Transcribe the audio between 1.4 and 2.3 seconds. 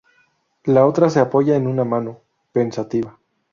en una mano,